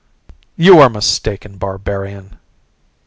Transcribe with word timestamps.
"You 0.57 0.79
are 0.79 0.89
mistaken, 0.89 1.57
barbarian." 1.57 2.39